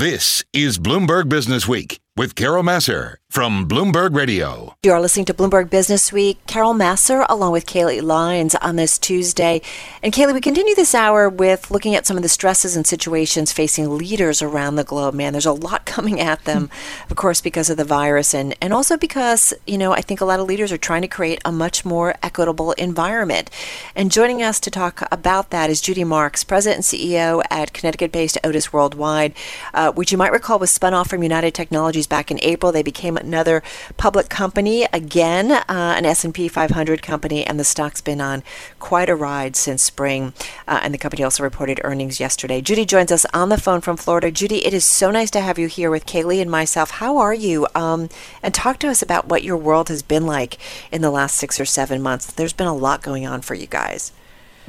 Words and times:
This 0.00 0.46
is 0.54 0.78
Bloomberg 0.78 1.24
Businessweek 1.24 1.98
with 2.16 2.34
Carol 2.34 2.62
Massar 2.62 3.16
from 3.30 3.68
Bloomberg 3.68 4.16
Radio. 4.16 4.74
You 4.82 4.90
are 4.90 5.00
listening 5.00 5.26
to 5.26 5.34
Bloomberg 5.34 5.68
Businessweek. 5.68 6.38
Carol 6.48 6.74
Massar 6.74 7.24
along 7.28 7.52
with 7.52 7.64
Kailey 7.64 8.02
Leinz 8.02 8.56
on 8.56 8.74
this 8.74 8.98
Tuesday. 8.98 9.62
And 10.02 10.12
Kailey, 10.12 10.34
we 10.34 10.40
continue 10.40 10.74
this 10.74 10.96
hour 10.96 11.28
with 11.28 11.70
looking 11.70 11.94
at 11.94 12.06
some 12.06 12.16
of 12.16 12.24
the 12.24 12.28
stresses 12.28 12.74
and 12.74 12.84
situations 12.84 13.52
facing 13.52 13.96
leaders 13.96 14.42
around 14.42 14.74
the 14.74 14.82
globe. 14.82 15.14
Man, 15.14 15.32
there's 15.32 15.46
a 15.46 15.52
lot 15.52 15.86
coming 15.90 16.20
at 16.20 16.44
them, 16.44 16.68
of 17.08 17.14
course, 17.14 17.40
because 17.40 17.70
of 17.70 17.76
the 17.76 17.84
virus 17.84 18.34
and, 18.34 18.56
and 18.60 18.72
also 18.72 18.96
because, 18.96 19.54
you 19.64 19.78
know, 19.78 19.92
I 19.92 20.00
think 20.00 20.20
a 20.20 20.24
lot 20.24 20.40
of 20.40 20.48
leaders 20.48 20.72
are 20.72 20.78
trying 20.78 21.02
to 21.02 21.08
create 21.08 21.40
a 21.44 21.52
much 21.52 21.84
more 21.84 22.16
equitable 22.24 22.72
environment. 22.72 23.48
And 23.94 24.10
joining 24.10 24.42
us 24.42 24.58
to 24.60 24.70
talk 24.70 25.06
about 25.12 25.50
that 25.50 25.70
is 25.70 25.80
Judy 25.80 26.02
Marks, 26.02 26.42
President 26.42 26.78
and 26.78 27.00
CEO 27.00 27.42
at 27.48 27.72
Connecticut-based 27.72 28.38
Otis 28.42 28.72
Worldwide, 28.72 29.34
uh, 29.72 29.92
which 29.92 30.10
you 30.10 30.18
might 30.18 30.32
recall 30.32 30.58
was 30.58 30.72
spun 30.72 30.94
off 30.94 31.08
from 31.08 31.22
United 31.22 31.54
Technologies 31.54 31.99
back 32.06 32.30
in 32.30 32.38
April. 32.42 32.72
They 32.72 32.82
became 32.82 33.16
another 33.16 33.62
public 33.96 34.28
company 34.28 34.86
again, 34.92 35.52
uh, 35.52 35.64
an 35.68 36.06
S&P 36.06 36.48
500 36.48 37.02
company, 37.02 37.46
and 37.46 37.58
the 37.58 37.64
stock's 37.64 38.00
been 38.00 38.20
on 38.20 38.42
quite 38.78 39.08
a 39.08 39.14
ride 39.14 39.56
since 39.56 39.82
spring. 39.82 40.32
Uh, 40.66 40.80
and 40.82 40.94
the 40.94 40.98
company 40.98 41.22
also 41.22 41.42
reported 41.42 41.80
earnings 41.84 42.20
yesterday. 42.20 42.60
Judy 42.60 42.84
joins 42.84 43.12
us 43.12 43.26
on 43.32 43.48
the 43.48 43.58
phone 43.58 43.80
from 43.80 43.96
Florida. 43.96 44.30
Judy, 44.30 44.64
it 44.66 44.74
is 44.74 44.84
so 44.84 45.10
nice 45.10 45.30
to 45.30 45.40
have 45.40 45.58
you 45.58 45.66
here 45.66 45.90
with 45.90 46.06
Kailey 46.06 46.40
and 46.40 46.50
myself. 46.50 46.92
How 46.92 47.18
are 47.18 47.34
you? 47.34 47.66
Um, 47.74 48.08
and 48.42 48.54
talk 48.54 48.78
to 48.80 48.88
us 48.88 49.02
about 49.02 49.28
what 49.28 49.42
your 49.42 49.56
world 49.56 49.88
has 49.88 50.02
been 50.02 50.26
like 50.26 50.58
in 50.90 51.02
the 51.02 51.10
last 51.10 51.36
six 51.36 51.60
or 51.60 51.64
seven 51.64 52.02
months. 52.02 52.26
There's 52.32 52.52
been 52.52 52.66
a 52.66 52.74
lot 52.74 53.02
going 53.02 53.26
on 53.26 53.40
for 53.42 53.54
you 53.54 53.66
guys. 53.66 54.12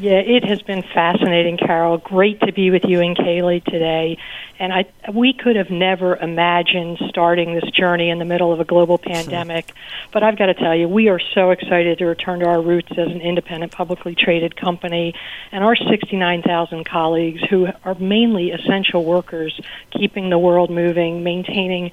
Yeah, 0.01 0.13
it 0.13 0.43
has 0.45 0.63
been 0.63 0.81
fascinating, 0.81 1.57
Carol. 1.57 1.99
Great 1.99 2.39
to 2.39 2.51
be 2.51 2.71
with 2.71 2.85
you 2.85 3.01
and 3.01 3.15
Kailey 3.15 3.63
today. 3.63 4.17
And 4.57 4.73
I, 4.73 4.85
we 5.13 5.31
could 5.31 5.55
have 5.55 5.69
never 5.69 6.15
imagined 6.15 6.97
starting 7.07 7.53
this 7.53 7.69
journey 7.69 8.09
in 8.09 8.17
the 8.17 8.25
middle 8.25 8.51
of 8.51 8.59
a 8.59 8.65
global 8.65 8.97
pandemic. 8.97 9.71
But 10.11 10.23
I've 10.23 10.39
got 10.39 10.47
to 10.47 10.55
tell 10.55 10.75
you, 10.75 10.87
we 10.87 11.09
are 11.09 11.19
so 11.35 11.51
excited 11.51 11.99
to 11.99 12.07
return 12.07 12.39
to 12.39 12.47
our 12.47 12.63
roots 12.63 12.89
as 12.93 13.09
an 13.09 13.21
independent, 13.21 13.73
publicly 13.73 14.15
traded 14.15 14.55
company. 14.55 15.13
And 15.51 15.63
our 15.63 15.75
69,000 15.75 16.83
colleagues, 16.83 17.43
who 17.51 17.67
are 17.85 17.93
mainly 17.93 18.49
essential 18.49 19.05
workers, 19.05 19.59
keeping 19.91 20.31
the 20.31 20.39
world 20.39 20.71
moving, 20.71 21.21
maintaining 21.23 21.91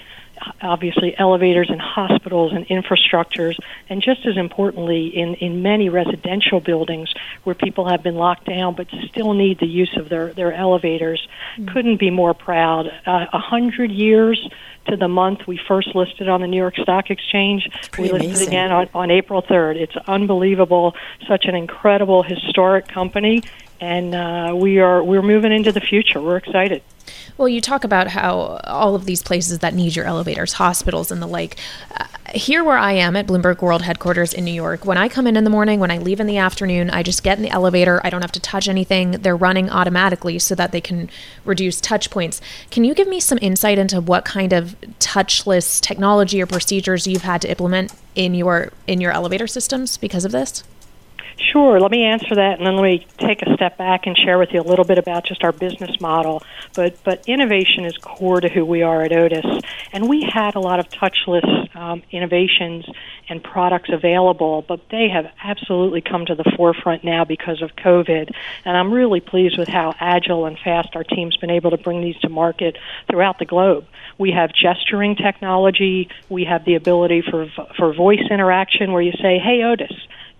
obviously 0.60 1.16
elevators 1.18 1.70
in 1.70 1.78
hospitals 1.78 2.52
and 2.52 2.66
infrastructures, 2.68 3.56
and 3.88 4.02
just 4.02 4.26
as 4.26 4.36
importantly, 4.36 5.06
in, 5.06 5.34
in 5.36 5.62
many 5.62 5.88
residential 5.88 6.60
buildings 6.60 7.12
where 7.44 7.54
people 7.54 7.88
have 7.88 8.02
been 8.02 8.16
locked 8.16 8.46
down 8.46 8.74
but 8.74 8.88
still 9.08 9.34
need 9.34 9.58
the 9.58 9.66
use 9.66 9.96
of 9.96 10.08
their, 10.08 10.32
their 10.32 10.52
elevators. 10.52 11.26
Mm-hmm. 11.56 11.72
Couldn't 11.72 11.96
be 11.98 12.10
more 12.10 12.34
proud. 12.34 12.86
Uh, 12.86 13.26
a 13.32 13.36
uh, 13.36 13.38
hundred 13.38 13.90
years 13.90 14.48
to 14.88 14.96
the 14.96 15.08
month 15.08 15.46
we 15.46 15.60
first 15.68 15.94
listed 15.94 16.28
on 16.28 16.40
the 16.40 16.46
New 16.46 16.56
York 16.56 16.76
Stock 16.76 17.10
Exchange. 17.10 17.68
We 17.98 18.04
listed 18.04 18.24
amazing. 18.24 18.48
again 18.48 18.72
on, 18.72 18.88
on 18.94 19.10
April 19.10 19.42
3rd. 19.42 19.76
It's 19.76 19.96
unbelievable. 20.06 20.94
Such 21.26 21.44
an 21.44 21.54
incredible 21.54 22.22
historic 22.22 22.88
company, 22.88 23.42
and 23.80 24.14
uh, 24.14 24.54
we 24.56 24.78
are 24.78 25.02
we're 25.02 25.22
moving 25.22 25.52
into 25.52 25.72
the 25.72 25.80
future. 25.80 26.20
We're 26.20 26.38
excited. 26.38 26.82
Well, 27.36 27.48
you 27.48 27.60
talk 27.60 27.84
about 27.84 28.08
how 28.08 28.60
all 28.64 28.94
of 28.94 29.04
these 29.04 29.22
places 29.22 29.60
that 29.60 29.74
need 29.74 29.94
your 29.94 30.04
elevators, 30.04 30.54
hospitals, 30.54 31.10
and 31.10 31.22
the 31.22 31.26
like. 31.26 31.56
Uh, 31.96 32.04
here, 32.34 32.62
where 32.62 32.76
I 32.76 32.92
am 32.92 33.16
at 33.16 33.26
Bloomberg 33.26 33.62
World 33.62 33.82
headquarters 33.82 34.34
in 34.34 34.44
New 34.44 34.52
York, 34.52 34.84
when 34.84 34.98
I 34.98 35.08
come 35.08 35.26
in 35.26 35.36
in 35.36 35.44
the 35.44 35.50
morning, 35.50 35.80
when 35.80 35.90
I 35.90 35.98
leave 35.98 36.20
in 36.20 36.26
the 36.26 36.36
afternoon, 36.36 36.90
I 36.90 37.02
just 37.02 37.22
get 37.22 37.38
in 37.38 37.42
the 37.42 37.50
elevator. 37.50 38.00
I 38.04 38.10
don't 38.10 38.20
have 38.20 38.32
to 38.32 38.40
touch 38.40 38.68
anything. 38.68 39.12
They're 39.12 39.36
running 39.36 39.70
automatically 39.70 40.38
so 40.38 40.54
that 40.54 40.72
they 40.72 40.80
can 40.80 41.08
reduce 41.44 41.80
touch 41.80 42.10
points. 42.10 42.40
Can 42.70 42.84
you 42.84 42.94
give 42.94 43.08
me 43.08 43.20
some 43.20 43.38
insight 43.40 43.78
into 43.78 44.00
what 44.00 44.24
kind 44.24 44.52
of 44.52 44.76
touchless 45.00 45.80
technology 45.80 46.42
or 46.42 46.46
procedures 46.46 47.06
you've 47.06 47.22
had 47.22 47.40
to 47.42 47.50
implement 47.50 47.92
in 48.14 48.34
your 48.34 48.72
in 48.86 49.00
your 49.00 49.12
elevator 49.12 49.46
systems 49.46 49.96
because 49.96 50.24
of 50.24 50.32
this? 50.32 50.64
Sure. 51.40 51.78
Let 51.78 51.92
me 51.92 52.02
answer 52.02 52.34
that, 52.34 52.58
and 52.58 52.66
then 52.66 52.74
let 52.74 52.82
me 52.82 53.06
take 53.16 53.42
a 53.42 53.54
step 53.54 53.78
back 53.78 54.06
and 54.06 54.16
share 54.18 54.38
with 54.38 54.52
you 54.52 54.60
a 54.60 54.62
little 54.62 54.84
bit 54.84 54.98
about 54.98 55.24
just 55.24 55.44
our 55.44 55.52
business 55.52 56.00
model. 56.00 56.42
But 56.74 57.02
but 57.04 57.22
innovation 57.28 57.84
is 57.84 57.96
core 57.96 58.40
to 58.40 58.48
who 58.48 58.64
we 58.64 58.82
are 58.82 59.04
at 59.04 59.12
Otis, 59.12 59.46
and 59.92 60.08
we 60.08 60.22
had 60.22 60.56
a 60.56 60.60
lot 60.60 60.80
of 60.80 60.88
touchless 60.88 61.76
um, 61.76 62.02
innovations 62.10 62.86
and 63.28 63.42
products 63.42 63.88
available, 63.92 64.62
but 64.66 64.80
they 64.90 65.08
have 65.08 65.30
absolutely 65.42 66.00
come 66.00 66.26
to 66.26 66.34
the 66.34 66.50
forefront 66.56 67.04
now 67.04 67.24
because 67.24 67.62
of 67.62 67.76
COVID. 67.76 68.32
And 68.64 68.76
I'm 68.76 68.92
really 68.92 69.20
pleased 69.20 69.58
with 69.58 69.68
how 69.68 69.94
agile 70.00 70.44
and 70.46 70.58
fast 70.58 70.96
our 70.96 71.04
team's 71.04 71.36
been 71.36 71.50
able 71.50 71.70
to 71.70 71.76
bring 71.78 72.00
these 72.00 72.18
to 72.20 72.28
market 72.28 72.76
throughout 73.08 73.38
the 73.38 73.44
globe. 73.44 73.86
We 74.18 74.32
have 74.32 74.52
gesturing 74.52 75.14
technology. 75.14 76.08
We 76.28 76.44
have 76.44 76.64
the 76.64 76.74
ability 76.74 77.22
for 77.30 77.46
for 77.76 77.94
voice 77.94 78.26
interaction, 78.28 78.92
where 78.92 79.02
you 79.02 79.12
say, 79.12 79.38
"Hey, 79.38 79.62
Otis." 79.62 79.92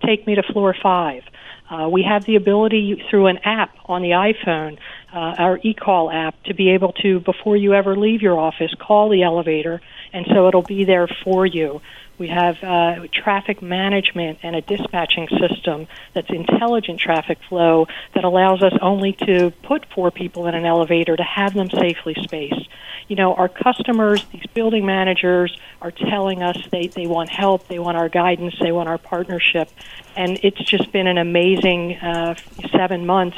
Take 0.05 0.25
me 0.27 0.35
to 0.35 0.43
floor 0.43 0.75
five. 0.81 1.23
Uh, 1.69 1.87
we 1.87 2.03
have 2.03 2.25
the 2.25 2.35
ability 2.35 3.03
through 3.09 3.27
an 3.27 3.37
app 3.43 3.75
on 3.85 4.01
the 4.01 4.09
iPhone, 4.09 4.77
uh, 5.13 5.35
our 5.37 5.57
eCall 5.59 6.13
app, 6.13 6.41
to 6.43 6.53
be 6.53 6.71
able 6.71 6.93
to, 6.93 7.19
before 7.19 7.55
you 7.55 7.73
ever 7.73 7.95
leave 7.95 8.21
your 8.21 8.39
office, 8.39 8.73
call 8.79 9.09
the 9.09 9.23
elevator, 9.23 9.81
and 10.11 10.25
so 10.33 10.47
it'll 10.47 10.63
be 10.63 10.83
there 10.83 11.07
for 11.07 11.45
you. 11.45 11.81
We 12.19 12.27
have 12.27 12.61
uh, 12.61 13.07
traffic 13.13 13.61
management 13.61 14.39
and 14.43 14.53
a 14.53 14.61
dispatching 14.61 15.29
system 15.39 15.87
that's 16.13 16.29
intelligent 16.29 16.99
traffic 16.99 17.37
flow 17.47 17.87
that 18.13 18.25
allows 18.25 18.61
us 18.61 18.73
only 18.81 19.13
to 19.25 19.51
put 19.63 19.85
four 19.95 20.11
people 20.11 20.45
in 20.47 20.53
an 20.53 20.65
elevator 20.65 21.15
to 21.15 21.23
have 21.23 21.53
them 21.53 21.69
safely 21.69 22.15
spaced. 22.21 22.67
You 23.07 23.15
know, 23.15 23.33
our 23.33 23.47
customers, 23.47 24.23
these 24.33 24.45
building 24.53 24.85
managers, 24.85 25.57
are 25.81 25.91
telling 25.91 26.43
us 26.43 26.57
they, 26.71 26.87
they 26.87 27.07
want 27.07 27.29
help, 27.29 27.69
they 27.69 27.79
want 27.79 27.97
our 27.97 28.09
guidance, 28.09 28.53
they 28.59 28.73
want 28.73 28.89
our 28.89 28.97
partnership. 28.97 29.71
And 30.17 30.39
it's 30.43 30.61
just 30.61 30.91
been 30.91 31.07
an 31.07 31.17
amazing 31.17 31.58
uh, 31.65 32.35
seven 32.71 33.05
months 33.05 33.37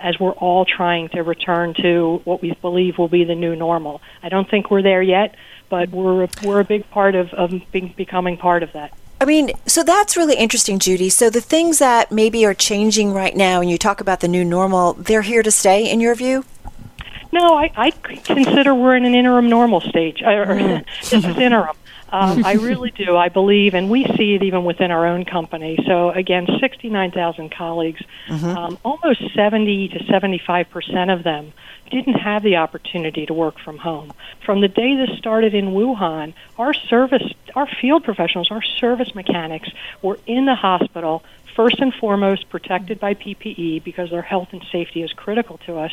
as 0.00 0.18
we're 0.18 0.32
all 0.32 0.64
trying 0.64 1.08
to 1.08 1.22
return 1.22 1.74
to 1.74 2.20
what 2.24 2.40
we 2.40 2.52
believe 2.60 2.98
will 2.98 3.08
be 3.08 3.24
the 3.24 3.34
new 3.34 3.56
normal. 3.56 4.00
I 4.22 4.28
don't 4.28 4.48
think 4.48 4.70
we're 4.70 4.82
there 4.82 5.02
yet, 5.02 5.34
but 5.68 5.90
we're 5.90 6.28
we're 6.44 6.60
a 6.60 6.64
big 6.64 6.88
part 6.90 7.14
of, 7.14 7.32
of 7.34 7.52
being, 7.72 7.94
becoming 7.96 8.36
part 8.36 8.62
of 8.62 8.72
that. 8.72 8.92
I 9.20 9.24
mean, 9.24 9.50
so 9.66 9.82
that's 9.82 10.16
really 10.16 10.36
interesting, 10.36 10.78
Judy. 10.78 11.10
So 11.10 11.28
the 11.28 11.40
things 11.40 11.80
that 11.80 12.12
maybe 12.12 12.46
are 12.46 12.54
changing 12.54 13.12
right 13.12 13.34
now, 13.34 13.60
and 13.60 13.68
you 13.68 13.76
talk 13.76 14.00
about 14.00 14.20
the 14.20 14.28
new 14.28 14.44
normal, 14.44 14.92
they're 14.92 15.22
here 15.22 15.42
to 15.42 15.50
stay, 15.50 15.90
in 15.90 15.98
your 15.98 16.14
view. 16.14 16.44
No, 17.38 17.54
I, 17.54 17.70
I 17.76 17.90
consider 17.90 18.74
we're 18.74 18.96
in 18.96 19.04
an 19.04 19.14
interim 19.14 19.48
normal 19.48 19.80
stage. 19.80 20.22
Or, 20.22 20.44
mm. 20.46 20.84
this 21.00 21.12
is 21.12 21.24
interim. 21.24 21.76
Um, 22.10 22.44
I 22.44 22.54
really 22.54 22.90
do. 22.90 23.16
I 23.16 23.28
believe, 23.28 23.74
and 23.74 23.90
we 23.90 24.04
see 24.16 24.34
it 24.34 24.42
even 24.42 24.64
within 24.64 24.90
our 24.90 25.06
own 25.06 25.24
company. 25.24 25.78
So 25.86 26.10
again, 26.10 26.48
69,000 26.58 27.50
colleagues, 27.50 28.00
mm-hmm. 28.26 28.46
um, 28.46 28.78
almost 28.84 29.22
70 29.34 29.88
to 29.88 30.04
75 30.04 30.70
percent 30.70 31.10
of 31.10 31.22
them 31.22 31.52
didn't 31.90 32.14
have 32.14 32.42
the 32.42 32.56
opportunity 32.56 33.24
to 33.26 33.34
work 33.34 33.58
from 33.58 33.78
home. 33.78 34.12
From 34.44 34.60
the 34.60 34.68
day 34.68 34.96
this 34.96 35.16
started 35.18 35.54
in 35.54 35.68
Wuhan, 35.68 36.34
our 36.58 36.74
service, 36.74 37.22
our 37.54 37.68
field 37.80 38.04
professionals, 38.04 38.50
our 38.50 38.62
service 38.62 39.14
mechanics 39.14 39.70
were 40.02 40.18
in 40.26 40.46
the 40.46 40.54
hospital 40.54 41.22
first 41.58 41.80
and 41.80 41.92
foremost 41.92 42.48
protected 42.50 43.00
by 43.00 43.14
PPE 43.14 43.82
because 43.82 44.10
their 44.10 44.22
health 44.22 44.50
and 44.52 44.64
safety 44.70 45.02
is 45.02 45.12
critical 45.12 45.58
to 45.66 45.76
us. 45.76 45.92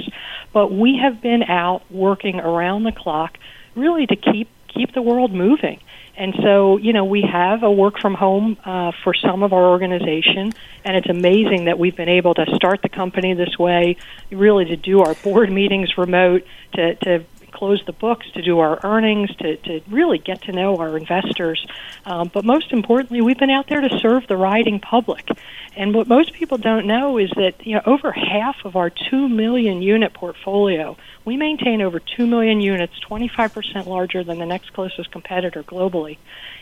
But 0.53 0.71
we 0.71 0.99
have 1.01 1.23
been 1.23 1.41
out 1.41 1.81
working 1.89 2.39
around 2.39 2.83
the 2.83 2.91
clock 2.91 3.39
really 3.73 4.05
to 4.05 4.15
keep 4.15 4.47
keep 4.67 4.93
the 4.93 5.01
world 5.01 5.33
moving. 5.33 5.79
And 6.17 6.35
so, 6.43 6.77
you 6.77 6.93
know, 6.93 7.05
we 7.05 7.23
have 7.23 7.63
a 7.63 7.71
work 7.71 7.97
from 7.97 8.13
home 8.13 8.57
uh, 8.63 8.91
for 9.03 9.13
some 9.15 9.41
of 9.41 9.53
our 9.53 9.65
organization, 9.69 10.53
and 10.83 10.95
it's 10.97 11.09
amazing 11.09 11.65
that 11.65 11.79
we've 11.79 11.95
been 11.95 12.09
able 12.09 12.35
to 12.35 12.45
start 12.55 12.81
the 12.81 12.89
company 12.89 13.33
this 13.33 13.57
way, 13.57 13.97
really 14.31 14.65
to 14.65 14.77
do 14.77 15.01
our 15.01 15.15
board 15.15 15.51
meetings 15.61 15.97
remote, 15.97 16.45
to, 16.73 16.95
to 16.95 17.25
close 17.55 17.81
the 17.85 17.93
books, 17.93 18.29
to 18.31 18.41
do 18.41 18.59
our 18.59 18.79
earnings, 18.83 19.33
to, 19.37 19.55
to 19.57 19.81
really 19.89 20.17
get 20.17 20.41
to 20.43 20.51
know 20.51 20.77
our 20.77 20.97
investors. 20.97 21.65
Um, 22.05 22.29
but 22.33 22.43
most 22.43 22.73
importantly, 22.73 23.21
we've 23.21 23.37
been 23.37 23.49
out 23.49 23.67
there 23.67 23.81
to 23.81 23.99
serve 23.99 24.27
the 24.27 24.37
riding 24.37 24.79
public. 24.79 25.27
And 25.75 25.93
what 25.93 26.07
most 26.07 26.33
people 26.33 26.57
don't 26.57 26.85
know 26.85 27.17
is 27.17 27.29
that 27.35 27.65
you 27.65 27.75
know 27.75 27.81
over 27.85 28.11
half 28.11 28.57
of 28.65 28.75
our 28.75 28.89
two 28.89 29.29
million 29.29 29.81
unit 29.81 30.13
portfolio, 30.13 30.97
we 31.23 31.37
maintain 31.37 31.81
over 31.81 31.99
two 31.99 32.27
million 32.27 32.61
units, 32.61 32.93
25% 32.99 33.85
larger 33.85 34.23
than 34.23 34.39
the 34.39 34.45
next 34.45 34.73
closest 34.73 35.11
competitor 35.11 35.63
globally, 35.63 36.17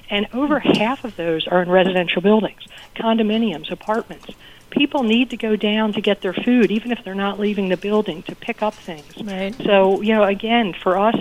and 0.10 0.28
over 0.34 0.60
half 0.60 1.04
of 1.04 1.16
those 1.16 1.48
are 1.48 1.62
in 1.62 1.69
residential 1.69 2.22
buildings, 2.22 2.62
condominiums, 2.95 3.72
apartments 3.72 4.28
people 4.74 5.04
need 5.04 5.30
to 5.30 5.38
go 5.38 5.56
down 5.56 5.94
to 5.94 6.02
get 6.02 6.22
their 6.22 6.34
food, 6.34 6.72
even 6.72 6.92
if 6.92 7.04
they're 7.04 7.16
not 7.16 7.40
leaving 7.40 7.70
the 7.70 7.78
building, 7.78 8.24
to 8.24 8.36
pick 8.36 8.62
up 8.62 8.74
things. 8.74 9.18
Right. 9.22 9.56
So, 9.64 10.02
you 10.02 10.14
know, 10.14 10.24
again, 10.24 10.74
for 10.74 10.98
us, 10.98 11.16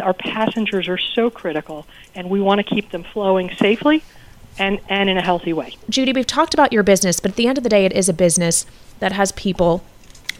our 0.00 0.14
passengers 0.14 0.88
are 0.88 0.98
so 0.98 1.30
critical, 1.30 1.86
and 2.14 2.30
we 2.30 2.40
want 2.40 2.58
to 2.58 2.62
keep 2.62 2.90
them 2.90 3.02
flowing 3.02 3.50
safely 3.56 4.04
and, 4.58 4.80
and 4.88 5.08
in 5.08 5.16
a 5.16 5.22
healthy 5.22 5.52
way. 5.52 5.76
Judy, 5.88 6.12
we've 6.12 6.26
talked 6.26 6.54
about 6.54 6.72
your 6.72 6.82
business, 6.82 7.20
but 7.20 7.32
at 7.32 7.36
the 7.36 7.46
end 7.46 7.58
of 7.58 7.64
the 7.64 7.70
day, 7.70 7.84
it 7.84 7.92
is 7.92 8.08
a 8.08 8.12
business 8.12 8.66
that 8.98 9.12
has 9.12 9.32
people 9.32 9.82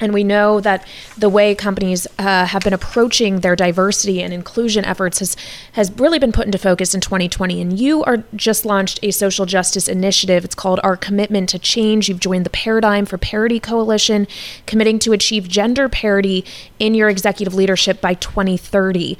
And 0.00 0.14
we 0.14 0.24
know 0.24 0.60
that 0.60 0.86
the 1.16 1.28
way 1.28 1.54
companies 1.54 2.06
uh, 2.18 2.46
have 2.46 2.62
been 2.62 2.72
approaching 2.72 3.40
their 3.40 3.56
diversity 3.56 4.22
and 4.22 4.32
inclusion 4.32 4.84
efforts 4.84 5.18
has, 5.18 5.36
has 5.72 5.90
really 5.92 6.18
been 6.18 6.32
put 6.32 6.46
into 6.46 6.58
focus 6.58 6.94
in 6.94 7.00
2020. 7.00 7.60
And 7.60 7.78
you 7.78 8.04
are 8.04 8.24
just 8.36 8.64
launched 8.64 9.00
a 9.02 9.10
social 9.10 9.46
justice 9.46 9.88
initiative. 9.88 10.44
It's 10.44 10.54
called 10.54 10.80
Our 10.82 10.96
Commitment 10.96 11.48
to 11.50 11.58
Change. 11.58 12.08
You've 12.08 12.20
joined 12.20 12.46
the 12.46 12.50
Paradigm 12.50 13.06
for 13.06 13.18
Parity 13.18 13.58
Coalition, 13.58 14.26
committing 14.66 14.98
to 15.00 15.12
achieve 15.12 15.48
gender 15.48 15.88
parity 15.88 16.44
in 16.78 16.94
your 16.94 17.08
executive 17.08 17.54
leadership 17.54 18.00
by 18.00 18.14
2030. 18.14 19.18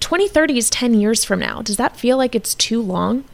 2030 0.00 0.58
is 0.58 0.70
10 0.70 0.94
years 0.94 1.24
from 1.24 1.38
now. 1.38 1.62
Does 1.62 1.76
that 1.76 1.96
feel 1.96 2.16
like 2.16 2.34
it's 2.34 2.54
too 2.54 2.82
long? 2.82 3.24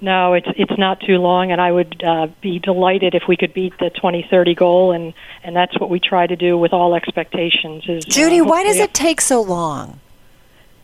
No, 0.00 0.34
it's 0.34 0.46
it's 0.56 0.78
not 0.78 1.00
too 1.00 1.18
long, 1.18 1.50
and 1.50 1.60
I 1.60 1.72
would 1.72 2.02
uh, 2.04 2.28
be 2.40 2.60
delighted 2.60 3.14
if 3.14 3.24
we 3.26 3.36
could 3.36 3.52
beat 3.52 3.76
the 3.78 3.90
2030 3.90 4.54
goal, 4.54 4.92
and 4.92 5.12
and 5.42 5.56
that's 5.56 5.78
what 5.80 5.90
we 5.90 5.98
try 5.98 6.26
to 6.26 6.36
do 6.36 6.56
with 6.56 6.72
all 6.72 6.94
expectations. 6.94 7.84
Is 7.88 8.04
uh, 8.04 8.08
Judy, 8.08 8.40
uh, 8.40 8.44
why 8.44 8.62
does 8.62 8.78
it 8.78 8.94
take 8.94 9.20
so 9.20 9.42
long? 9.42 10.00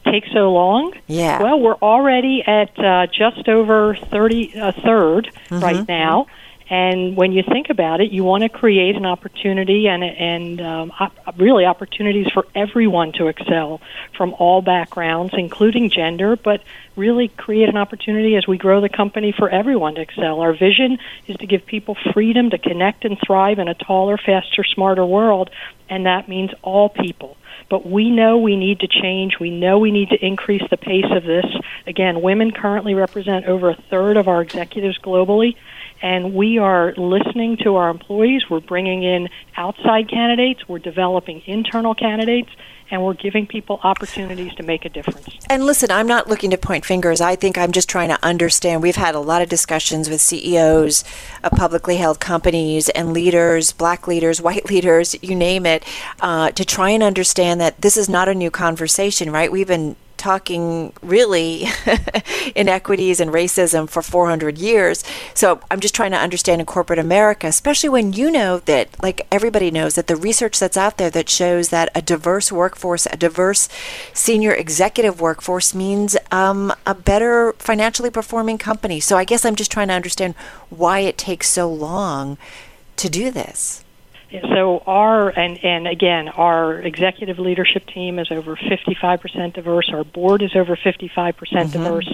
Take 0.05 0.25
so 0.33 0.53
long? 0.53 0.93
Yeah. 1.07 1.43
Well, 1.43 1.61
we're 1.61 1.77
already 1.77 2.43
at 2.47 2.79
uh, 2.79 3.07
just 3.07 3.49
over 3.49 3.95
30 3.97 4.53
a 4.55 4.73
third 4.73 5.31
mm-hmm. 5.49 5.61
right 5.61 5.89
now. 5.89 6.27
And 6.71 7.15
when 7.15 7.33
you 7.33 7.43
think 7.43 7.69
about 7.69 8.01
it, 8.01 8.11
you 8.11 8.25
want 8.25 8.43
to 8.43 8.49
create 8.49 8.97
an 8.97 9.05
opportunity 9.05 9.87
and 9.87 10.03
and 10.03 10.61
um, 10.63 10.93
op- 10.99 11.39
really 11.39 11.67
opportunities 11.67 12.27
for 12.33 12.47
everyone 12.55 13.13
to 13.13 13.27
excel 13.27 13.83
from 14.17 14.35
all 14.39 14.63
backgrounds, 14.63 15.35
including 15.37 15.91
gender, 15.91 16.37
but 16.37 16.63
really 16.97 17.29
create 17.29 17.69
an 17.69 17.77
opportunity 17.77 18.37
as 18.37 18.47
we 18.47 18.57
grow 18.57 18.81
the 18.81 18.89
company 18.89 19.31
for 19.37 19.51
everyone 19.51 19.97
to 19.97 20.01
excel. 20.01 20.41
Our 20.41 20.55
vision 20.55 20.99
is 21.27 21.37
to 21.37 21.47
give 21.47 21.67
people 21.67 21.99
freedom 22.15 22.49
to 22.51 22.59
connect 22.59 23.05
and 23.05 23.19
thrive 23.27 23.59
in 23.59 23.69
a 23.69 23.75
taller, 23.75 24.17
faster, 24.17 24.65
smarter 24.65 25.05
world, 25.05 25.51
and 25.91 26.07
that 26.07 26.31
means 26.31 26.51
all 26.63 26.89
people. 26.89 27.37
But 27.69 27.87
we 27.87 28.11
know 28.11 28.39
we 28.39 28.57
need 28.57 28.81
to 28.81 28.89
change. 28.89 29.39
We 29.39 29.51
know 29.51 29.79
we 29.79 29.91
need 29.91 30.11
to 30.11 30.25
increase 30.25 30.63
the 30.71 30.77
pace 30.77 31.11
of 31.11 31.25
this. 31.25 31.47
Again, 31.87 32.23
women 32.23 32.53
currently 32.53 32.95
represent 32.95 33.47
over 33.47 33.71
a 33.71 33.83
third 33.91 34.17
of 34.17 34.29
our 34.29 34.43
executives 34.43 34.99
globally 34.99 35.57
and 36.05 36.35
we 36.35 36.59
are 36.59 36.93
listening 36.99 37.57
to 37.65 37.77
our 37.77 37.89
employees. 37.89 38.43
We're 38.51 38.61
bringing 38.61 39.03
in 39.03 39.31
outside 39.57 40.11
candidates, 40.11 40.61
we're 40.69 40.79
developing 40.79 41.43
internal 41.47 41.95
candidates, 41.95 42.51
and 42.91 43.03
we're 43.03 43.15
giving 43.15 43.47
people 43.47 43.81
opportunities 43.83 44.53
to 44.57 44.63
make 44.63 44.85
a 44.85 44.91
difference. 44.91 45.27
And 45.49 45.65
listen, 45.65 45.91
I'm 45.91 46.07
not 46.07 46.29
looking 46.29 46.51
to 46.51 46.59
point 46.59 46.85
fingers. 46.85 47.23
I 47.23 47.37
think 47.37 47.57
I'm 47.57 47.73
just 47.73 47.89
trying 47.89 48.11
to 48.11 48.23
understand. 48.23 48.83
We've 48.83 48.97
had 48.97 49.15
a 49.15 49.19
lot 49.19 49.41
of 49.41 49.49
discussions 49.49 50.11
with 50.11 50.21
CEOs 50.21 51.05
of 51.43 51.53
publicly 51.53 51.97
held 51.97 52.21
companies 52.21 52.91
and 52.91 53.15
leaders, 53.15 53.73
black 53.73 54.07
leaders, 54.07 54.43
white 54.43 54.67
leaders, 54.69 55.17
you 55.23 55.35
name 55.35 55.65
it, 55.65 55.87
uh, 56.21 56.51
to 56.51 56.67
try 56.67 56.91
and 56.91 57.03
understand 57.03 57.63
that 57.63 57.81
this 57.81 57.97
is 57.97 58.11
not 58.11 58.29
a 58.29 58.35
new 58.35 58.51
conversation, 58.51 59.33
right? 59.33 59.51
We've 59.51 59.67
been 59.67 59.97
talking 60.25 60.91
really 61.03 61.67
inequities 62.57 63.21
and 63.21 63.31
racism 63.31 63.87
for 63.87 64.01
400 64.01 64.57
years. 64.57 65.05
So 65.35 65.61
I'm 65.71 65.81
just 65.81 65.95
trying 65.95 66.13
to 66.13 66.17
understand 66.17 66.63
in 66.63 66.67
corporate 66.67 66.99
America, 66.99 67.47
especially 67.47 67.91
when 67.91 68.15
you 68.15 68.31
know 68.31 68.61
that, 68.61 68.89
like 69.03 69.27
everybody 69.31 69.71
knows, 69.71 69.97
that 69.97 70.07
the 70.07 70.17
research 70.17 70.59
that's 70.59 70.79
out 70.79 70.97
there 70.97 71.11
that 71.11 71.29
shows 71.29 71.69
that 71.69 71.91
a 71.95 72.01
diverse 72.01 72.51
workforce, 72.51 73.05
a 73.13 73.19
diverse 73.19 73.69
senior 74.15 74.55
executive 74.55 75.21
workforce 75.21 75.75
means 75.75 76.17
um, 76.31 76.73
a 76.87 76.95
better 76.95 77.53
financially 77.59 78.09
performing 78.11 78.57
company. 78.57 79.01
So 79.01 79.19
I 79.19 79.25
guess 79.25 79.45
I'm 79.45 79.57
just 79.57 79.71
trying 79.71 79.89
to 79.89 79.95
understand 79.95 80.35
why 80.71 81.01
it 81.01 81.19
takes 81.19 81.51
so 81.51 81.71
long 81.71 82.39
to 82.97 83.11
do 83.11 83.31
this 83.31 83.84
so 84.43 84.83
our 84.87 85.29
and 85.29 85.63
and 85.63 85.87
again 85.87 86.29
our 86.29 86.81
executive 86.81 87.39
leadership 87.39 87.87
team 87.87 88.19
is 88.19 88.29
over 88.31 88.57
55% 88.57 89.55
diverse. 89.55 89.91
Our 89.93 90.05
board 90.05 90.43
is 90.43 90.57
over 90.57 90.77
55% 90.77 91.15
mm 91.15 91.65
hmm 91.65 91.71
diverse. 91.71 92.13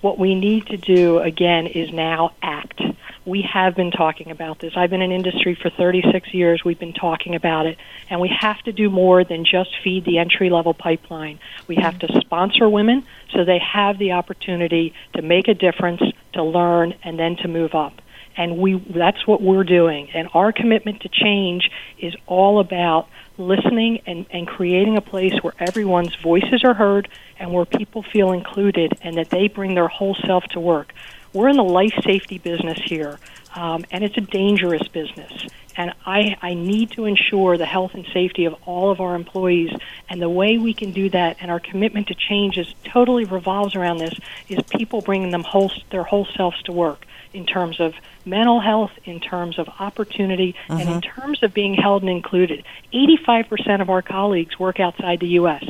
What 0.00 0.18
we 0.18 0.34
need 0.34 0.66
to 0.66 0.76
do 0.76 1.18
again 1.18 1.66
is 1.66 1.90
now 1.92 2.34
act. 2.42 2.80
We 3.24 3.42
have 3.50 3.74
been 3.74 3.90
talking 3.90 4.30
about 4.30 4.58
this. 4.58 4.74
I've 4.76 4.90
been 4.90 5.00
in 5.00 5.12
industry 5.12 5.54
for 5.54 5.70
36 5.70 6.34
years. 6.34 6.62
We've 6.62 6.78
been 6.78 6.92
talking 6.92 7.34
about 7.34 7.64
it. 7.64 7.78
And 8.10 8.20
we 8.20 8.28
have 8.38 8.58
to 8.64 8.72
do 8.72 8.90
more 8.90 9.24
than 9.24 9.46
just 9.46 9.70
feed 9.82 10.04
the 10.04 10.18
entry 10.18 10.50
level 10.50 10.74
pipeline. 10.74 11.38
We 11.66 11.76
have 11.76 11.98
to 12.00 12.20
sponsor 12.20 12.68
women 12.68 13.06
so 13.32 13.44
they 13.44 13.58
have 13.60 13.98
the 13.98 14.12
opportunity 14.12 14.92
to 15.14 15.22
make 15.22 15.48
a 15.48 15.54
difference 15.54 16.02
to 16.34 16.42
learn 16.42 16.94
and 17.02 17.18
then 17.18 17.36
to 17.36 17.48
move 17.48 17.74
up 17.74 17.94
and 18.36 18.58
we 18.58 18.74
that's 18.90 19.26
what 19.26 19.42
we're 19.42 19.64
doing. 19.64 20.10
And 20.12 20.28
our 20.34 20.52
commitment 20.52 21.00
to 21.02 21.08
change 21.08 21.70
is 21.98 22.14
all 22.26 22.60
about 22.60 23.08
listening 23.38 24.00
and, 24.06 24.26
and 24.30 24.46
creating 24.46 24.96
a 24.96 25.00
place 25.00 25.34
where 25.42 25.54
everyone's 25.58 26.14
voices 26.16 26.62
are 26.64 26.74
heard 26.74 27.08
and 27.38 27.52
where 27.52 27.64
people 27.64 28.02
feel 28.02 28.32
included 28.32 28.92
and 29.02 29.16
that 29.16 29.30
they 29.30 29.48
bring 29.48 29.74
their 29.74 29.88
whole 29.88 30.14
self 30.14 30.44
to 30.52 30.60
work. 30.60 30.92
We're 31.32 31.48
in 31.48 31.56
the 31.56 31.64
life 31.64 31.94
safety 32.04 32.38
business 32.38 32.78
here 32.84 33.18
um, 33.54 33.84
and 33.90 34.02
it's 34.04 34.16
a 34.16 34.20
dangerous 34.20 34.86
business. 34.88 35.32
And 35.76 35.92
I, 36.06 36.36
I 36.40 36.54
need 36.54 36.92
to 36.92 37.04
ensure 37.04 37.56
the 37.56 37.66
health 37.66 37.94
and 37.94 38.06
safety 38.12 38.44
of 38.44 38.54
all 38.64 38.90
of 38.92 39.00
our 39.00 39.16
employees. 39.16 39.72
And 40.08 40.22
the 40.22 40.28
way 40.28 40.56
we 40.56 40.72
can 40.72 40.92
do 40.92 41.10
that, 41.10 41.38
and 41.40 41.50
our 41.50 41.58
commitment 41.58 42.08
to 42.08 42.14
change, 42.14 42.58
is 42.58 42.72
totally 42.84 43.24
revolves 43.24 43.74
around 43.74 43.98
this: 43.98 44.14
is 44.48 44.60
people 44.70 45.00
bringing 45.00 45.32
them 45.32 45.42
whole, 45.42 45.72
their 45.90 46.04
whole 46.04 46.26
selves 46.36 46.62
to 46.64 46.72
work 46.72 47.06
in 47.34 47.44
terms 47.44 47.80
of 47.80 47.94
mental 48.24 48.60
health, 48.60 48.92
in 49.04 49.20
terms 49.20 49.58
of 49.58 49.68
opportunity, 49.78 50.54
and 50.68 50.80
in 50.80 50.86
mm-hmm. 50.86 51.20
terms 51.20 51.42
of 51.42 51.52
being 51.52 51.74
held 51.74 52.02
and 52.02 52.10
included. 52.10 52.64
85% 52.92 53.80
of 53.80 53.90
our 53.90 54.02
colleagues 54.02 54.58
work 54.58 54.80
outside 54.80 55.20
the 55.20 55.28
U.S. 55.40 55.64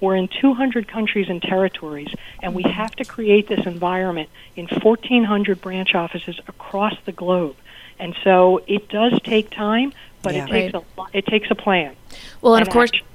We're 0.00 0.16
in 0.16 0.28
200 0.28 0.86
countries 0.86 1.28
and 1.28 1.42
territories, 1.42 2.14
and 2.42 2.54
we 2.54 2.62
have 2.62 2.94
to 2.96 3.04
create 3.04 3.48
this 3.48 3.66
environment 3.66 4.28
in 4.54 4.66
1,400 4.66 5.60
branch 5.60 5.94
offices 5.94 6.38
across 6.46 6.94
the 7.04 7.12
globe. 7.12 7.56
And 7.98 8.14
so 8.22 8.62
it 8.66 8.88
does 8.88 9.18
take 9.22 9.50
time, 9.50 9.92
but 10.22 10.34
yeah, 10.34 10.44
it 10.44 10.48
takes 10.50 10.74
right. 10.74 10.84
a 10.98 11.18
it 11.18 11.26
takes 11.26 11.50
a 11.50 11.54
plan. 11.54 11.96
Well, 12.42 12.54
and, 12.54 12.60
and 12.60 12.68
of 12.68 12.72
course. 12.72 12.90
Action. 12.90 13.06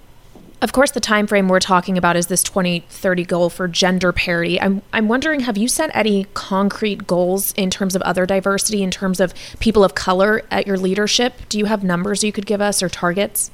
Of 0.62 0.74
course, 0.74 0.92
the 0.92 1.00
time 1.00 1.26
frame 1.26 1.48
we're 1.48 1.60
talking 1.60 1.98
about 1.98 2.16
is 2.16 2.28
this 2.28 2.44
2030 2.44 3.26
goal 3.26 3.50
for 3.50 3.68
gender 3.68 4.12
parity. 4.12 4.62
I'm, 4.62 4.84
I'm 4.94 5.08
wondering, 5.08 5.40
have 5.40 5.58
you 5.58 5.68
set 5.68 5.90
any 5.96 6.26
concrete 6.36 7.08
goals 7.08 7.52
in 7.54 7.72
terms 7.72 7.96
of 7.96 8.04
other 8.04 8.28
diversity, 8.28 8.84
in 8.84 8.92
terms 8.92 9.20
of 9.20 9.34
people 9.60 9.84
of 9.84 9.96
color 9.96 10.44
at 10.52 10.68
your 10.68 10.78
leadership? 10.78 11.34
Do 11.50 11.58
you 11.58 11.66
have 11.66 11.84
numbers 11.84 12.24
you 12.24 12.32
could 12.32 12.46
give 12.46 12.62
us 12.62 12.84
or 12.84 12.90
targets? 12.90 13.50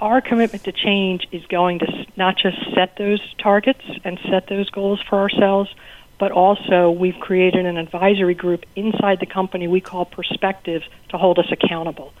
Our 0.00 0.20
commitment 0.20 0.62
to 0.64 0.72
change 0.72 1.26
is 1.32 1.44
going 1.46 1.80
to 1.80 2.06
not 2.16 2.36
just 2.38 2.58
set 2.76 2.96
those 2.96 3.20
targets 3.38 3.82
and 4.04 4.20
set 4.30 4.46
those 4.46 4.70
goals 4.70 5.00
for 5.08 5.18
ourselves, 5.18 5.74
but 6.20 6.30
also 6.30 6.92
we've 6.92 7.18
created 7.18 7.66
an 7.66 7.76
advisory 7.76 8.34
group 8.34 8.64
inside 8.76 9.18
the 9.18 9.26
company 9.26 9.66
we 9.66 9.80
call 9.80 10.04
Perspectives 10.04 10.84
to 11.08 11.18
hold 11.18 11.40
us 11.40 11.50
accountable. 11.50 12.12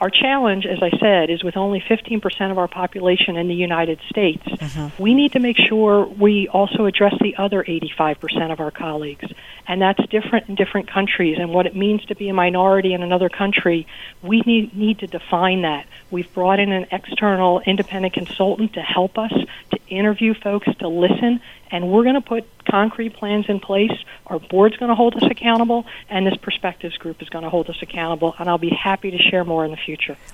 Our 0.00 0.10
challenge, 0.10 0.64
as 0.64 0.78
I 0.80 0.90
said, 0.98 1.28
is 1.28 1.42
with 1.42 1.56
only 1.56 1.80
15% 1.80 2.50
of 2.52 2.58
our 2.58 2.68
population 2.68 3.36
in 3.36 3.48
the 3.48 3.54
United 3.54 3.98
States. 4.08 4.44
Mm-hmm. 4.44 5.02
We 5.02 5.12
need 5.14 5.32
to 5.32 5.40
make 5.40 5.56
sure 5.56 6.06
we 6.06 6.46
also 6.46 6.86
address 6.86 7.14
the 7.20 7.34
other 7.36 7.64
85% 7.64 8.52
of 8.52 8.60
our 8.60 8.70
colleagues. 8.70 9.26
And 9.66 9.82
that's 9.82 10.00
different 10.06 10.48
in 10.48 10.54
different 10.54 10.88
countries. 10.88 11.38
And 11.38 11.52
what 11.52 11.66
it 11.66 11.74
means 11.74 12.04
to 12.06 12.14
be 12.14 12.28
a 12.28 12.32
minority 12.32 12.94
in 12.94 13.02
another 13.02 13.28
country, 13.28 13.86
we 14.22 14.40
need, 14.46 14.74
need 14.76 15.00
to 15.00 15.08
define 15.08 15.62
that. 15.62 15.86
We've 16.10 16.32
brought 16.32 16.60
in 16.60 16.70
an 16.70 16.86
external 16.92 17.60
independent 17.60 18.14
consultant 18.14 18.74
to 18.74 18.80
help 18.80 19.18
us 19.18 19.32
to 19.32 19.78
interview 19.88 20.32
folks, 20.32 20.68
to 20.78 20.88
listen, 20.88 21.40
and 21.70 21.90
we're 21.90 22.02
going 22.02 22.14
to 22.14 22.20
put 22.20 22.46
concrete 22.64 23.14
plans 23.14 23.46
in 23.48 23.60
place. 23.60 23.92
Our 24.26 24.38
board's 24.38 24.76
going 24.76 24.90
to 24.90 24.94
hold 24.94 25.16
us 25.16 25.28
accountable, 25.30 25.84
and 26.08 26.26
this 26.26 26.36
perspectives 26.36 26.96
group 26.96 27.20
is 27.20 27.28
going 27.28 27.44
to 27.44 27.50
hold 27.50 27.68
us 27.68 27.76
accountable. 27.82 28.34
And 28.38 28.48
I'll 28.48 28.58
be 28.58 28.70
happy 28.70 29.10
to 29.10 29.18
share 29.18 29.44
more 29.44 29.64
in 29.64 29.70
the 29.70 29.76
future. 29.76 29.87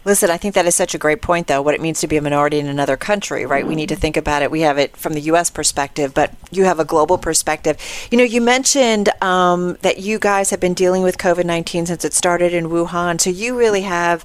Listen, 0.05 0.31
I 0.31 0.37
think 0.37 0.55
that 0.55 0.67
is 0.67 0.75
such 0.75 0.95
a 0.95 0.99
great 0.99 1.23
point, 1.23 1.47
though, 1.47 1.63
what 1.63 1.75
it 1.75 1.81
means 1.81 2.01
to 2.01 2.07
be 2.07 2.17
a 2.17 2.23
minority 2.23 2.59
in 2.59 2.67
another 2.67 2.97
country, 2.97 3.47
right? 3.47 3.67
We 3.67 3.75
need 3.75 3.89
to 3.91 3.97
think 3.97 4.17
about 4.17 4.43
it. 4.43 4.51
We 4.51 4.63
have 4.63 4.79
it 4.79 4.97
from 4.97 5.15
the 5.15 5.21
U.S. 5.21 5.51
perspective, 5.51 6.15
but 6.15 6.33
you 6.51 6.65
have 6.65 6.81
a 6.81 6.85
global 6.85 7.19
perspective. 7.19 7.79
You 8.11 8.19
know, 8.19 8.25
you 8.25 8.41
mentioned 8.41 9.11
um, 9.23 9.77
that 9.83 9.99
you 9.99 10.19
guys 10.19 10.51
have 10.51 10.61
been 10.61 10.75
dealing 10.75 11.03
with 11.03 11.19
COVID 11.19 11.45
19 11.45 11.87
since 11.87 12.05
it 12.05 12.13
started 12.13 12.53
in 12.53 12.67
Wuhan, 12.67 13.21
so 13.21 13.31
you 13.31 13.57
really 13.57 13.83
have 13.83 14.25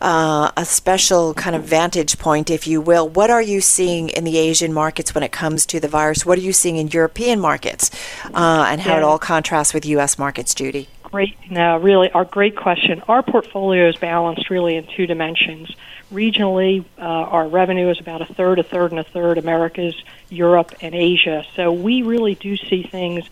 uh, 0.00 0.50
a 0.56 0.64
special 0.64 1.32
kind 1.34 1.54
of 1.54 1.62
vantage 1.64 2.18
point, 2.18 2.50
if 2.50 2.66
you 2.66 2.80
will. 2.80 3.08
What 3.08 3.30
are 3.30 3.42
you 3.42 3.60
seeing 3.60 4.08
in 4.08 4.24
the 4.24 4.36
Asian 4.36 4.72
markets 4.72 5.14
when 5.14 5.22
it 5.22 5.32
comes 5.32 5.64
to 5.66 5.80
the 5.80 5.88
virus? 5.88 6.26
What 6.26 6.38
are 6.38 6.42
you 6.42 6.52
seeing 6.52 6.76
in 6.76 6.88
European 6.88 7.40
markets, 7.40 7.90
uh, 8.34 8.66
and 8.68 8.80
how 8.80 8.92
yeah. 8.92 8.98
it 8.98 9.02
all 9.04 9.18
contrasts 9.18 9.72
with 9.72 9.86
U.S. 9.86 10.18
markets, 10.18 10.54
Judy? 10.54 10.88
Great, 11.12 11.36
no, 11.50 11.76
really, 11.76 12.10
our 12.10 12.24
great 12.24 12.56
question. 12.56 13.02
Our 13.06 13.22
portfolio 13.22 13.86
is 13.86 13.96
balanced 13.96 14.48
really 14.48 14.76
in 14.76 14.86
two 14.96 15.06
dimensions. 15.06 15.70
Regionally, 16.10 16.86
uh, 16.96 17.02
our 17.02 17.46
revenue 17.48 17.90
is 17.90 18.00
about 18.00 18.22
a 18.22 18.24
third, 18.24 18.58
a 18.58 18.62
third, 18.62 18.92
and 18.92 18.98
a 18.98 19.04
third 19.04 19.36
Americas, 19.36 19.94
Europe, 20.30 20.74
and 20.80 20.94
Asia. 20.94 21.44
So 21.54 21.70
we 21.70 22.00
really 22.00 22.34
do 22.34 22.56
see 22.56 22.82
things 22.82 23.28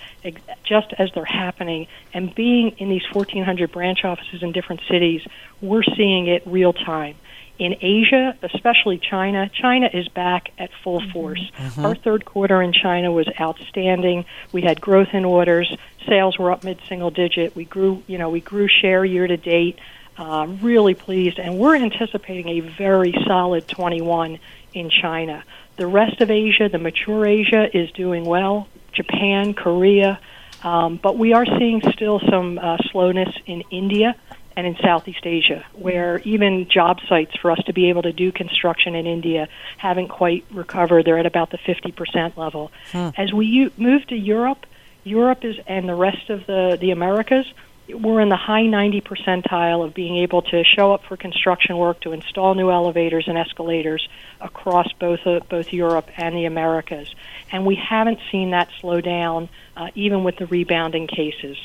just 0.63 0.93
as 0.99 1.11
they're 1.13 1.25
happening. 1.25 1.87
And 2.13 2.35
being 2.35 2.73
in 2.77 2.91
these 2.91 3.05
1,400 3.15 3.73
branch 3.73 4.05
offices 4.05 4.43
in 4.43 4.53
different 4.53 4.83
cities, 4.87 5.27
we're 5.63 5.83
seeing 5.83 6.27
it 6.27 6.43
real 6.45 6.75
time. 6.75 7.17
In 7.61 7.77
Asia, 7.83 8.35
especially 8.43 8.97
China, 8.97 9.51
China 9.53 9.91
is 9.93 10.09
back 10.09 10.51
at 10.57 10.71
full 10.83 11.03
mm-hmm. 11.03 11.11
force. 11.11 11.51
Mm-hmm. 11.59 11.85
Our 11.85 11.95
third 11.95 12.25
quarter 12.25 12.63
in 12.63 12.73
China 12.73 13.13
was 13.13 13.29
outstanding. 13.39 14.25
We 14.51 14.63
had 14.63 14.81
growth 14.81 15.09
in 15.13 15.27
orders. 15.27 15.71
Sales 16.09 16.39
were 16.39 16.51
up 16.51 16.65
mid-single 16.65 17.11
digit. 17.11 17.55
We 17.55 17.67
grew, 17.67 18.03
you 18.07 18.17
know, 18.17 18.31
we 18.31 18.41
grew 18.41 18.67
share 18.67 19.05
year 19.05 19.27
to 19.27 19.37
date. 19.37 19.79
Uh, 20.17 20.47
really 20.63 20.95
pleased, 20.95 21.39
and 21.39 21.59
we're 21.59 21.77
anticipating 21.77 22.49
a 22.49 22.61
very 22.61 23.15
solid 23.27 23.69
21 23.69 24.39
in 24.73 24.91
China. 24.91 25.45
The 25.77 25.87
rest 25.87 26.21
of 26.21 26.31
Asia, 26.31 26.69
the 26.69 26.79
mature 26.79 27.27
Asia, 27.27 27.75
is 27.75 27.91
doing 27.93 28.25
well. 28.25 28.69
Japan, 28.93 29.55
Korea, 29.55 30.19
um, 30.63 30.97
but 30.97 31.17
we 31.17 31.33
are 31.33 31.47
seeing 31.47 31.81
still 31.93 32.21
some 32.21 32.59
uh, 32.59 32.79
slowness 32.91 33.35
in 33.47 33.63
India 33.71 34.15
and 34.61 34.67
in 34.67 34.77
Southeast 34.83 35.25
Asia, 35.25 35.65
where 35.73 36.19
even 36.19 36.69
job 36.69 36.99
sites 37.09 37.35
for 37.37 37.51
us 37.51 37.59
to 37.65 37.73
be 37.73 37.89
able 37.89 38.03
to 38.03 38.13
do 38.13 38.31
construction 38.31 38.95
in 38.95 39.07
India 39.07 39.49
haven't 39.79 40.09
quite 40.09 40.45
recovered. 40.53 41.07
They're 41.07 41.19
at 41.19 41.25
about 41.25 41.51
the 41.51 41.57
50% 41.57 42.37
level. 42.37 42.71
Hmm. 42.93 43.09
As 43.17 43.33
we 43.33 43.47
u- 43.47 43.73
move 43.79 44.07
to 44.09 44.17
Europe, 44.17 44.67
Europe 45.03 45.47
is 45.47 45.57
and 45.67 45.89
the 45.89 45.95
rest 45.95 46.29
of 46.29 46.45
the 46.47 46.77
the 46.79 46.91
Americas, 46.91 47.47
we're 47.89 48.21
in 48.21 48.29
the 48.29 48.37
high 48.37 48.67
90 48.67 49.01
percentile 49.01 49.83
of 49.83 49.95
being 49.95 50.19
able 50.19 50.43
to 50.43 50.63
show 50.63 50.93
up 50.93 51.05
for 51.05 51.17
construction 51.17 51.79
work 51.79 52.01
to 52.01 52.13
install 52.13 52.55
new 52.55 52.71
elevators 52.71 53.27
and 53.29 53.39
escalators 53.39 54.07
across 54.43 54.93
both 54.93 55.27
uh, 55.27 55.41
both 55.49 55.73
Europe 55.73 56.11
and 56.19 56.37
the 56.37 56.45
Americas, 56.45 57.15
and 57.51 57.65
we 57.65 57.77
haven't 57.77 58.19
seen 58.31 58.51
that 58.51 58.69
slow 58.79 59.01
down 59.01 59.49
uh, 59.75 59.89
even 59.95 60.23
with 60.23 60.37
the 60.37 60.47
rebounding 60.47 61.07
cases. 61.07 61.57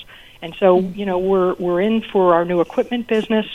And 0.42 0.56
so, 0.60 0.80
you 0.80 1.06
know, 1.06 1.20
we're 1.20 1.54
we're 1.56 1.82
in 1.82 2.02
for 2.02 2.34
our 2.34 2.46
new 2.46 2.62
equipment 2.62 3.08
business 3.08 3.46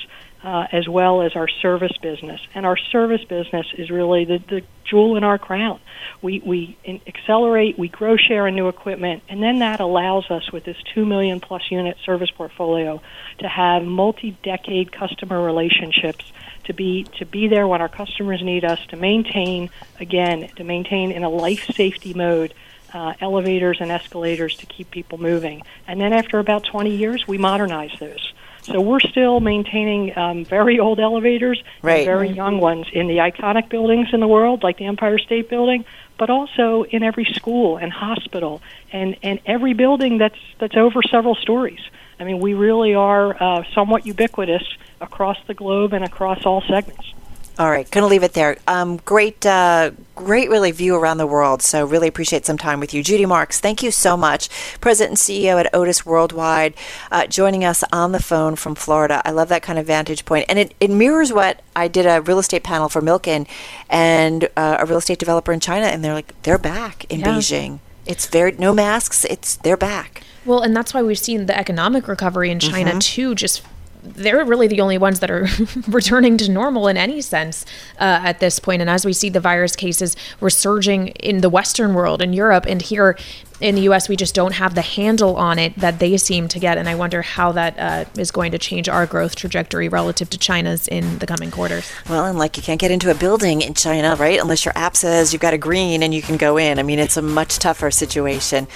uh, 0.42 0.66
as 0.72 0.88
well 0.88 1.22
as 1.22 1.37
our 1.37 1.49
service 1.49 1.96
business. 2.00 2.40
And 2.54 2.64
our 2.64 2.76
service 2.76 3.22
business 3.25 3.66
is 3.76 3.90
really 3.90 4.25
the, 4.25 4.38
the 4.38 4.62
jewel 4.84 5.16
in 5.16 5.25
our 5.25 5.38
crown. 5.38 5.80
We, 6.22 6.40
we 6.40 6.78
accelerate, 7.06 7.78
we 7.78 7.88
grow 7.88 8.16
share 8.16 8.46
in 8.46 8.54
new 8.54 8.68
equipment, 8.68 9.22
and 9.28 9.42
then 9.42 9.58
that 9.58 9.80
allows 9.80 10.30
us 10.30 10.50
with 10.50 10.64
this 10.64 10.76
2 10.94 11.04
million 11.04 11.40
plus 11.40 11.70
unit 11.70 11.99
service 12.04 12.30
portfolio 12.30 13.02
to 13.38 13.49
have 13.49 13.84
multi 13.84 14.37
decade 14.42 14.92
customer 14.92 15.42
relationships. 15.42 16.32
To 16.64 16.75
be 16.75 17.04
to 17.18 17.26
be 17.26 17.49
there 17.49 17.66
when 17.66 17.80
our 17.80 17.88
customers 17.88 18.42
need 18.42 18.64
us 18.64 18.78
to 18.88 18.96
maintain 18.96 19.70
again 19.99 20.49
to 20.54 20.62
maintain 20.62 21.10
in 21.10 21.25
a 21.25 21.28
life 21.28 21.64
safety 21.75 22.14
mode 22.14 22.54
uh, 22.92 23.14
elevators 23.20 23.78
and 23.80 23.90
escalators 23.90 24.56
to 24.59 24.66
keep 24.66 24.90
people 24.90 25.18
moving. 25.18 25.62
And 25.87 26.00
then 26.00 26.12
after 26.12 26.38
about 26.38 26.64
20 26.64 26.94
years, 26.94 27.26
we 27.26 27.38
modernize 27.38 27.92
those. 27.99 28.32
So 28.62 28.80
we're 28.80 29.00
still 29.00 29.40
maintaining 29.40 30.16
um, 30.16 30.44
very 30.44 30.78
old 30.78 31.00
elevators, 31.00 31.62
right. 31.82 32.04
very 32.04 32.28
young 32.28 32.61
ones 32.61 32.87
in 32.92 33.06
the 33.06 33.16
iconic 33.16 33.68
buildings 33.68 34.09
in 34.12 34.20
the 34.20 34.28
world, 34.28 34.62
like 34.62 34.76
the 34.76 34.85
Empire 34.85 35.18
State 35.18 35.49
Building, 35.49 35.85
but 36.18 36.28
also 36.28 36.85
in 36.85 37.02
every 37.02 37.25
school 37.25 37.78
and 37.78 37.90
hospital 37.90 38.61
and, 38.92 39.16
and 39.23 39.40
every 39.47 39.73
building 39.73 40.18
that's 40.18 40.38
that's 40.59 40.76
over 40.76 41.02
several 41.02 41.35
stories. 41.35 41.80
I 42.18 42.25
mean, 42.25 42.38
we 42.38 42.52
really 42.52 42.94
are 42.94 43.42
uh, 43.42 43.64
somewhat 43.75 44.04
ubiquitous 44.04 44.62
across 45.00 45.38
the 45.47 45.54
globe 45.54 45.94
and 45.94 46.04
across 46.04 46.44
all 46.44 46.61
segments. 46.61 47.14
All 47.61 47.71
right, 47.71 47.88
gonna 47.90 48.07
leave 48.07 48.23
it 48.23 48.33
there. 48.33 48.57
Um, 48.67 48.97
great, 49.05 49.45
uh, 49.45 49.90
great, 50.17 50.49
really 50.49 50.71
view 50.71 50.97
around 50.97 51.19
the 51.19 51.26
world. 51.26 51.61
So 51.61 51.85
really 51.85 52.09
appreciate 52.09 52.47
some 52.47 52.57
time 52.57 52.81
with 52.81 52.95
you, 52.95 53.02
Judy 53.02 53.26
Marks. 53.26 53.61
Thank 53.61 53.83
you 53.83 53.90
so 53.90 54.17
much, 54.17 54.49
President 54.81 55.11
and 55.11 55.19
CEO 55.19 55.61
at 55.61 55.69
Otis 55.75 56.07
Worldwide, 56.07 56.73
uh, 57.12 57.26
joining 57.26 57.62
us 57.62 57.85
on 57.93 58.12
the 58.12 58.23
phone 58.23 58.57
from 58.57 58.75
Florida. 58.75 59.21
I 59.26 59.31
love 59.33 59.50
that 59.50 59.61
kind 59.61 59.79
of 59.79 59.85
vantage 59.85 60.25
point. 60.25 60.47
point, 60.47 60.47
and 60.49 60.59
it, 60.59 60.75
it 60.81 60.88
mirrors 60.88 61.35
what 61.35 61.61
I 61.76 61.87
did 61.87 62.07
a 62.07 62.23
real 62.23 62.38
estate 62.38 62.62
panel 62.62 62.88
for 62.88 63.02
Milken 63.02 63.47
and 63.90 64.49
uh, 64.57 64.79
a 64.81 64.87
real 64.87 64.97
estate 64.97 65.19
developer 65.19 65.52
in 65.52 65.61
China, 65.61 65.85
and 65.85 66.02
they're 66.02 66.14
like 66.14 66.40
they're 66.45 66.57
back 66.57 67.05
in 67.11 67.21
yeah. 67.21 67.26
Beijing. 67.26 67.81
It's 68.07 68.25
very 68.25 68.52
no 68.52 68.73
masks. 68.73 69.26
It's 69.26 69.57
they're 69.57 69.76
back. 69.76 70.23
Well, 70.47 70.62
and 70.62 70.75
that's 70.75 70.95
why 70.95 71.02
we've 71.02 71.19
seen 71.19 71.45
the 71.45 71.59
economic 71.59 72.09
recovery 72.09 72.50
in 72.50 72.59
China 72.59 72.93
mm-hmm. 72.93 73.00
too, 73.00 73.35
just 73.35 73.62
they're 74.02 74.45
really 74.45 74.66
the 74.66 74.80
only 74.80 74.99
ones 74.99 75.21
that 75.21 75.30
are 75.30 75.49
returning 75.88 76.37
to 76.38 76.50
normal 76.50 76.88
in 76.88 76.97
any 76.97 77.21
sense 77.21 77.64
uh, 77.99 78.21
at 78.23 78.40
this 78.40 78.59
point. 78.59 78.80
And 78.80 78.90
as 78.90 79.04
we 79.04 79.12
see 79.12 79.28
the 79.28 79.40
virus 79.40 79.76
cases 79.76 80.16
resurging 80.40 81.09
in 81.09 81.40
the 81.40 81.50
Western 81.50 81.95
world, 81.95 82.23
in 82.23 82.33
Europe, 82.33 82.66
and 82.66 82.83
here 82.83 83.16
in 83.61 83.75
the 83.75 83.83
US, 83.83 84.09
we 84.09 84.16
just 84.16 84.35
don't 84.35 84.52
have 84.52 84.75
the 84.75 84.83
handle 84.83 85.37
on 85.37 85.59
it 85.59 85.76
that 85.76 85.99
they 85.99 86.16
seem 86.16 86.49
to 86.49 86.59
get. 86.59 86.78
And 86.78 86.88
I 86.88 86.95
wonder 86.95 87.23
how 87.23 87.52
that 87.52 87.78
uh, 87.78 88.04
is 88.19 88.30
going 88.30 88.52
to 88.52 88.59
change 88.59 88.88
our 88.88 89.07
growth 89.07 89.37
trajectory 89.37 89.88
relative 89.88 90.30
to 90.30 90.38
China's 90.38 90.88
in 90.88 91.19
the 91.19 91.26
coming 91.26 91.50
quarters. 91.50 91.90
Well, 92.09 92.25
and 92.25 92.38
like 92.38 92.57
you 92.57 92.62
can't 92.62 92.80
get 92.80 92.90
into 92.90 93.11
a 93.11 93.14
building 93.14 93.61
in 93.61 93.75
China, 93.75 94.16
right? 94.16 94.40
Unless 94.40 94.64
your 94.64 94.73
app 94.76 94.97
says 94.97 95.33
you've 95.33 95.42
got 95.42 95.54
a 95.54 95.59
green 95.59 96.02
and 96.02 96.14
you 96.14 96.23
can 96.23 96.37
go 96.37 96.57
in. 96.57 96.78
I 96.78 96.83
mean, 96.83 96.99
it's 96.99 97.16
a 97.16 97.23
much 97.23 97.59
tougher 97.59 97.90
situation. 97.90 98.66